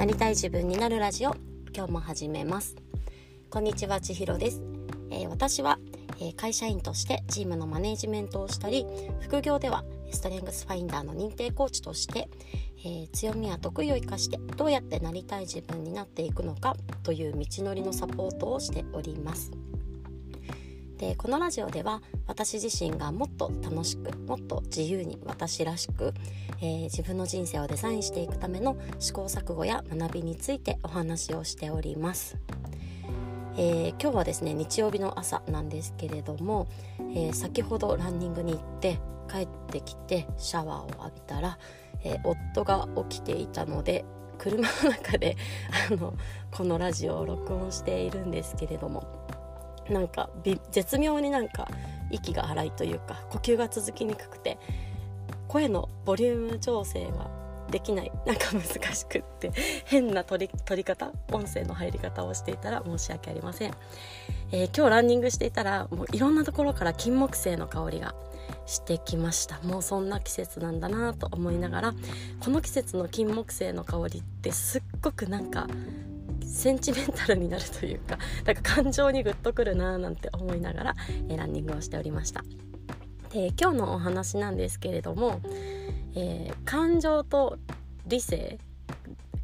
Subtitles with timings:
[0.00, 1.36] なりたい自分になるラジオ。
[1.76, 2.74] 今日も始めます。
[3.50, 4.62] こんにちは千尋です、
[5.10, 5.78] えー、私は、
[6.18, 8.86] えー、会社員としてチームのマネージメントをしたり
[9.20, 12.30] 副業ではストレングスファインダーの認定コーチとして、
[12.78, 19.50] えー、強みや得意を生かしてどうやってなりたい自分になっていくのかという道のりのサポートをしております。
[21.00, 26.12] でこのラジオでは私自身がもっと楽しくもっと自由に私らしく、
[26.60, 32.36] えー、自分の人生をデザインしていくための試行錯誤や学びについてお話をしております。
[33.56, 36.68] えー、今日はですね日曜日の朝なんですけれども、
[37.14, 41.58] えー、先ほどランニングに行って帰ってきてシャワーを浴びたら、
[42.04, 44.04] え夫が起きていたので
[44.36, 45.36] 車の中で
[45.90, 46.14] あの
[46.50, 49.19] このラジオを録音しているんですけれども
[49.90, 50.30] なんか
[50.70, 51.68] 絶妙になんか
[52.10, 54.58] 息が荒いというか呼吸が続きにくくて
[55.48, 57.30] 声のボリューム調整が
[57.70, 58.10] できない。
[58.26, 59.52] なんか難しくって
[59.84, 63.74] 変な取り取り方音声の入り方をしていたら申し訳ありません、
[64.50, 68.14] えー、今日ランニングしていたらもういろんなところから金木犀の香りが
[68.66, 69.60] してきました。
[69.62, 71.94] もうそんな季節なんだなと思いながら
[72.40, 75.68] この季節の金木犀の香りってすっごくなんか
[76.50, 80.96] センチメンタルになるというか なんか感情にグッとくるなーなんて思いながら、
[81.28, 82.44] えー、ランニングをしておりました。
[83.30, 85.40] で今日のお話なんですけれども、
[86.14, 87.58] えー、感情と
[88.06, 88.58] 理性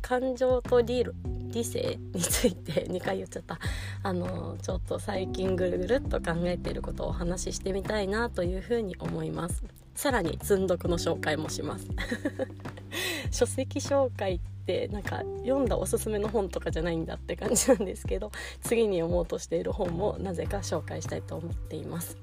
[0.02, 1.04] 感情と理
[1.50, 3.58] 理性について 2回言っちゃった。
[4.02, 9.64] あのちょっと最近ぐるぐるっと考えていることをお話ししてみたいなというふうに思います。
[9.94, 11.88] さらに積んどくの紹介もします。
[13.30, 18.32] 書籍紹介ってなんか読んだおすすめの本とかじゃないんだって感じなんですけど
[18.62, 22.16] 次に読もうとしている本もなぜか紹介したいと思っています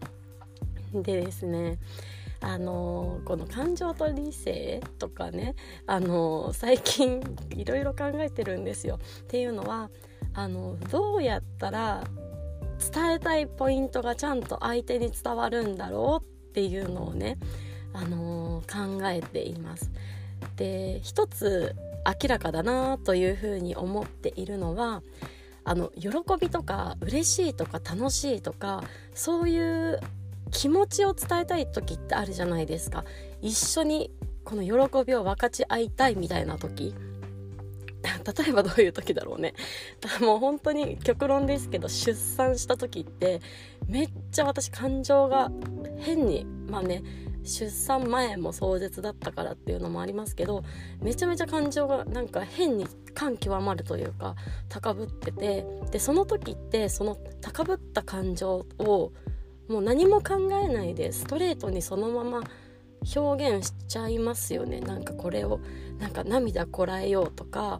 [0.93, 1.79] でですね
[2.43, 5.55] あのこの感情と理性とかね
[5.87, 7.23] あの最近
[7.55, 8.99] いろいろ考えてるんですよ。
[9.21, 9.89] っていうのは
[10.33, 12.03] あのどうやったら
[12.91, 17.37] 伝えたいポイントがちゃんと相手に伝わるんだろうっていうのをね、
[17.93, 19.89] あの考えています。
[20.55, 25.01] で一つ明らかだなというふうに思っているのは
[25.63, 26.09] あの喜
[26.39, 28.83] びとか嬉しいとか楽しいとか
[29.13, 29.99] そういう
[30.51, 33.03] 気持ちを伝えたい時ってあるじゃないですか。
[33.41, 34.11] 一緒に
[34.43, 36.93] この喜びを分かち合いたいみたいな時。
[38.03, 39.53] 例えばどういう時だろうね。
[40.21, 43.41] もう本当に極論ですけど出産した時って
[43.87, 45.51] めっちゃ私感情が
[45.97, 47.01] 変にまあね
[47.43, 50.63] 出産前も壮絶だったからっていうのもありますけど
[51.01, 54.35] めちゃめちゃ感情がなんか変に感極まるというか
[54.69, 59.11] 高ぶっててでその時ってその高ぶった感情を
[59.67, 62.43] もう何も考えないでストレートにそのまま
[63.15, 65.59] 表現しちゃいますよねなんかこれを
[65.99, 67.79] なんか涙こらえようとか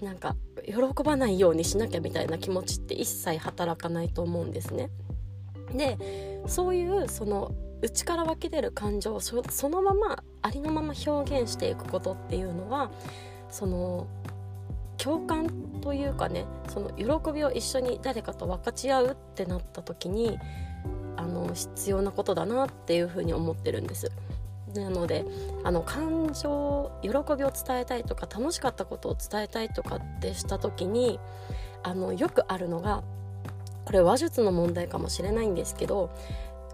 [0.00, 4.90] なんか喜ばないようにしなきゃみたいな気持ちって一切働かないと思うんですね。
[5.72, 7.52] でそういうその
[7.82, 12.90] 内から湧き出る感情をそのままありのまま表現していくことっていうのは
[13.50, 14.06] その
[14.96, 15.48] 共感
[15.82, 20.38] というかねその喜びを一緒に誰かと分かち合うってなった時に
[21.16, 24.10] あの必要なことだなっていうふうに思ってるんです。
[24.74, 25.24] なので
[25.64, 27.14] あの感情喜び
[27.44, 31.18] を伝えたいとか楽しかったことを伝えたいとかってした時に
[31.82, 33.02] あのよくあるのが
[33.86, 36.10] これ話術の問題かもしれないんですけど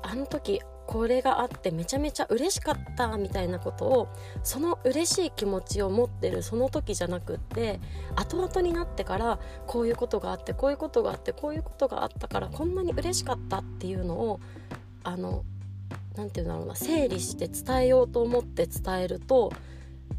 [0.03, 4.09] あの時これがあってめちゃめちゃ嬉しかったみたいなことを
[4.43, 7.81] その嬉しい気持ちを持ってるその時じゃなくって
[8.17, 14.41] 後々になってからこういうことがあってこういうことがあってこういうことがあったからこんなに嬉しかったっていうのを
[15.05, 15.45] あの
[16.17, 19.53] 何て言うんだろうな整理して伝えようと思って伝えると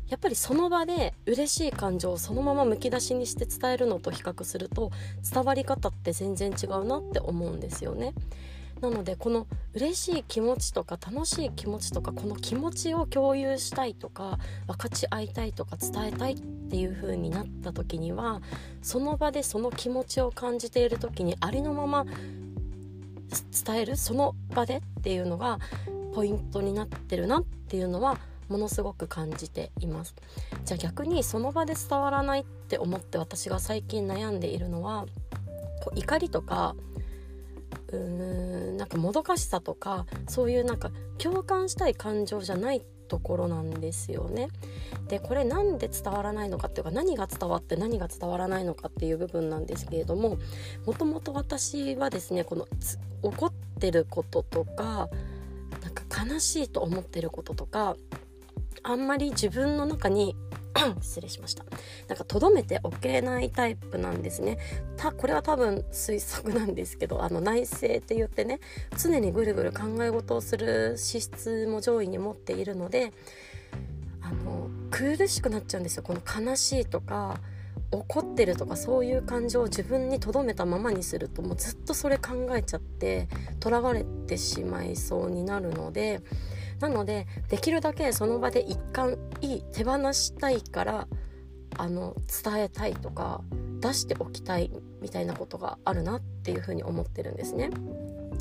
[0.09, 4.91] やっぱりその場で嬉しい感情をそのままむき出しにして伝えるのと比較すると
[5.31, 8.13] 伝わり方って全然違うなって思うんですよね。
[8.83, 14.37] なのでこの嬉しい気持ちとか楽しい気持ちとかこの気持ちを共有したいとか
[14.67, 18.41] 分かち合いたいとか伝えたいっていう風になった時には
[18.81, 22.05] その場でその気持ちを感じている時にありのまま
[23.65, 25.59] 伝えるその場でっていうのが
[26.13, 28.17] ポイントになってるなっていうのは
[28.49, 30.13] ものすごく感じています。
[30.65, 35.05] じゃあ逆にその場で伝わらないって思って私が最近悩んでいるのは
[35.81, 36.75] こう怒りとか
[37.97, 44.49] うーんなんかもどかしさとかそういうなんか共感したい感情じゃないところなんですよね。
[45.07, 50.37] でこれなんで伝わらないのかっていうか何が伝わって何が伝わらないのかっていう部分なんですけれども
[50.85, 52.67] もともと私はですねこの
[53.21, 55.09] 怒ってることとか
[55.81, 57.97] なんか悲しいと思ってることとか
[58.81, 60.35] あんまり自分の中に
[61.01, 61.63] 失礼しました。
[62.07, 64.57] なんかとどめておけないタイプなんですね。
[64.97, 68.59] たこれは多分推測なんですけどあの内省って言ってね
[68.97, 73.13] 常にぐるぐる考え事をする資質も上位に持っているので
[74.21, 76.03] あの苦しくなっちゃうんですよ。
[76.03, 77.39] この悲しいとか
[77.91, 83.27] 怒ってるとかそういう感情を自分に留めたままにするともうずっとそれ考えちゃって
[83.59, 86.21] とらわれてしまいそうになるので
[86.79, 91.07] なのでできるだけその場で一貫い手放したいから
[91.77, 93.41] あの伝えたいとか
[93.79, 97.69] 出しておきたいみたいなことがあるなっていうふうに思ってるんですね。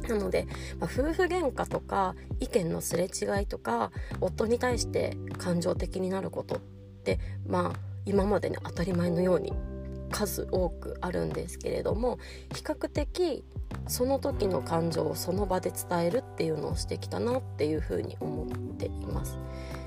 [0.08, 0.46] なので、
[0.78, 6.58] まあ、夫婦喧嘩とか意見のすれ違いとか夫に対して感情的になることっ
[7.04, 9.52] てまあ今までね当たり前のように
[10.10, 12.18] 数多くあるんですけれども
[12.54, 13.44] 比較的
[13.88, 18.46] その時の感情をその場で伝えるっていうのをしてきたなっていうふうに思っ
[18.76, 19.38] ています。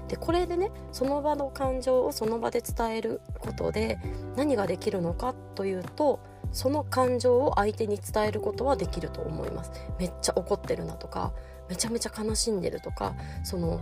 [0.07, 3.99] でこれでねその場の感情をその場で伝えることで
[4.35, 6.19] 何ができるのかというと
[6.51, 9.71] その感情を相手に伝えることはできると思います。
[9.99, 11.33] めっちゃ怒ってるなとか
[11.69, 13.81] めちゃめちゃ悲しんでるとかその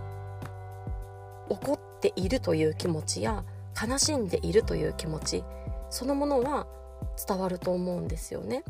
[1.50, 3.44] 怒っているという気持ちや
[3.80, 5.44] 悲しんでいるという気持ち
[5.90, 6.66] そのものは
[7.28, 8.64] 伝わると思うんですよね。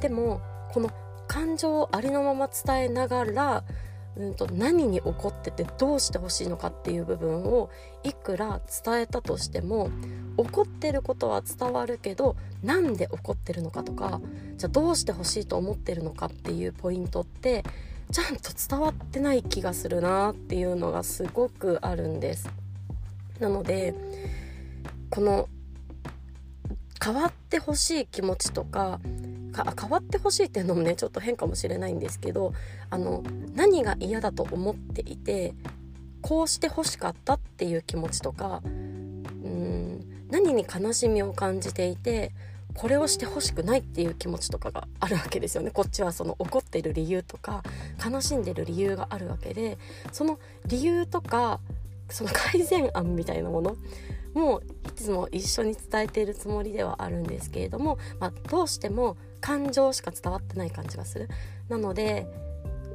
[0.00, 0.40] でも
[0.72, 0.90] この
[1.26, 3.64] 感情をありのまま伝えながら、
[4.16, 7.70] うんと、何に怒っててどうしてほしいのかっていう部分を
[8.02, 9.90] いくら伝えたとしても
[10.36, 14.20] 怒ってることは伝わるけどなんで怒ってるのかとか
[14.56, 17.62] じゃあどうしてほしいと思ってるのかっていうポイントって
[18.10, 22.48] ちゃんと伝わってない気がするなっていうのがすごくあるんです。
[23.40, 23.94] なので
[25.10, 25.48] この
[27.06, 28.98] 変わってほしい気持ちとか
[29.52, 32.52] か変わってほしいっていうのもねちょっと変かもしれないんですけど
[32.90, 33.22] あの
[33.54, 35.54] 何が嫌だと思っていて
[36.20, 42.32] こうしてほしかったっていう気持ちとかうん何に悲しみを感じていて
[42.74, 45.70] これをしてほしくないっていう気持ちとかがあるわけですよね。
[45.70, 47.62] こっちはその怒ってる理由とか
[48.04, 49.78] 悲しんでる理由があるわけで
[50.10, 51.60] その理由とか
[52.10, 53.76] その改善案みたいなもの
[54.36, 61.28] もいつも一緒に伝えているつもりではあるんですけれども、まあ、どうしても感情しか伝わってない感じがする。
[61.68, 62.26] なので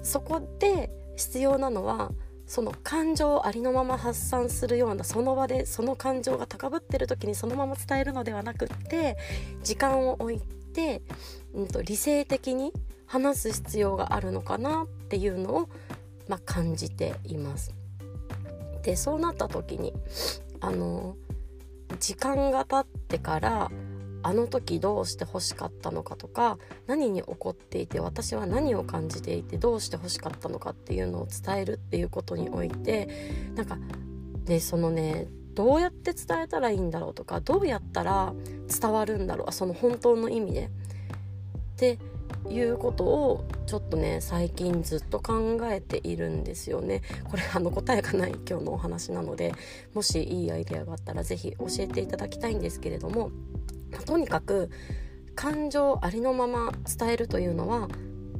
[0.04, 2.12] そこで必要なのは
[2.48, 9.18] その感情をありのまま発散するようなその場でその感情が高ぶってる時にそのまま伝えるのではなくって
[9.64, 10.40] 時間を置い
[10.74, 11.02] て、
[11.54, 12.74] うんと、理性的に
[13.06, 15.70] 話す必要があるのかなっていうのを、
[16.28, 17.74] まあ、感じています。
[18.84, 19.94] でそうなった時に
[20.60, 21.16] あの
[22.00, 23.72] 時間が経ってから
[24.24, 33.10] あの時どうして欲しかったのかとか何に起こっていて私は何を感じていてどうして欲しかったのかっていうのを伝えるっていうことにおいて
[33.56, 33.78] なんか
[34.46, 38.34] でそのねどうやって伝えたらいいんだろうとかどうやったら
[38.68, 40.70] 伝わるんだろうその本当の意味で。
[40.70, 40.70] っ
[41.82, 41.98] て
[42.50, 49.54] いうことをちょっとね最近ずっと考えているんですよねこれあの答えがない今日のお話なので
[49.94, 53.32] もしいいアイデアがあったら是非教えていただきたいんですけれども
[53.92, 54.70] まとにかく
[55.36, 57.88] 感情ありのまま伝えるというのは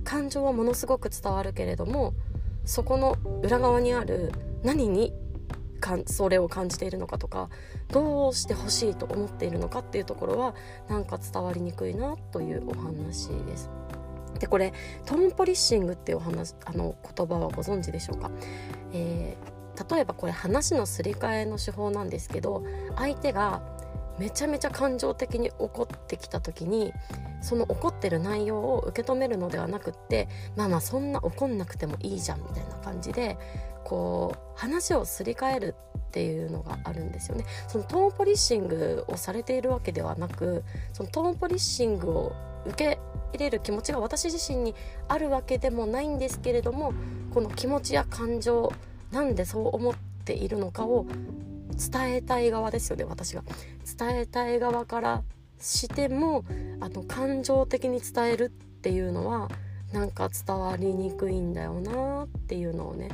[0.04, 2.14] 感情はものすごく伝わるけれども
[2.66, 4.32] そこの裏側にある
[4.64, 5.14] 何に
[5.82, 7.50] かんそれを感じているのかとか
[7.90, 10.56] どうしてほしいと思っているのかっていうところは
[10.88, 13.70] なんか伝わりにくいなというお話です。
[14.40, 14.74] でこれ
[15.06, 18.32] トーンポリッシングっていうお話あの言葉はご存知でしょうか、
[18.94, 22.64] えー、例えばこれ話のすり替えの手法なんですけど
[22.96, 23.62] 相手が
[24.20, 26.94] めちゃめちゃ感情的に怒ってきた時に
[27.42, 33.38] その怒ってる内容を受け止めるのではなくってまあまあそんな怒んなくてもいいじゃんみたいな感じで
[33.84, 37.46] こう話をすり替えるっていうのがあるんですよね。
[37.68, 42.34] そのトーンポリッシングをされているわけではなくそのトーンポリッシングを
[42.66, 43.00] 受け
[43.42, 44.76] れる気持ちが私自身に
[45.08, 46.40] あるわけでもないんです。
[46.40, 46.94] けれども
[47.34, 48.72] この気持ちや感情
[49.12, 49.94] なんでそう思っ
[50.26, 51.06] ているのかを
[51.78, 53.44] 伝えたい側ですよね私が
[53.98, 55.24] 伝えたい側から
[55.60, 56.44] しても
[56.80, 59.50] あの感情的に伝えるっていうのは
[59.92, 63.10] なんか伝わりにくいんだよなっていうのをね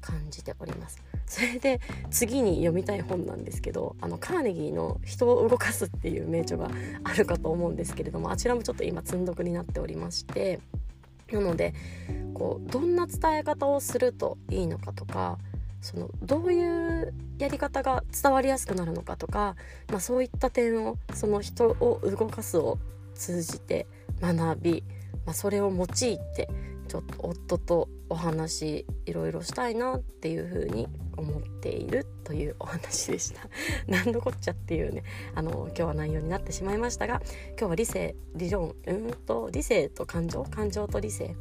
[0.00, 1.02] 感じております。
[1.30, 6.68] それで次に読みたい本なんですけどあのカーネギーの「人を動かす」っていう名著が
[7.04, 10.58] あるかと思うんですけれどもあちらもちょっと今積んどくになっておりまして
[11.30, 11.72] なので
[12.34, 15.38] こうどんな伝え方をするといいのかとか
[15.80, 19.54] そのどういうやり方が伝わりやすくなるのかとか、
[19.88, 22.80] まあ、そういった点をその人を動かすを
[23.14, 23.86] 通じて
[24.20, 24.84] 学び、
[25.26, 25.86] まあ、それを用い
[26.34, 26.48] て
[26.90, 33.42] ちょっと夫とお話いろいろしたいなっていうふうに思っているというお話でした。
[33.86, 35.04] 何のこっちゃっていうね
[35.36, 41.36] あの今日は内容になってしまいましたが今日は理性理論うんと理性と感情感情と理性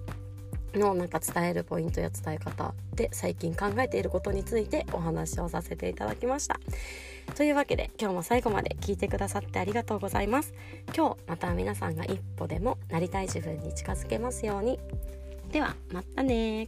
[0.75, 6.59] のなんか伝えるポイントや伝え方で最近考えていることについてお話をさせていただきました。
[7.35, 10.53] というわけで今日も最後まで聞いてくださってありがとうございます。
[10.95, 14.79] 今日また皆さんが一歩でもなりたい自分に近づけますように。
[15.51, 16.67] ではまたね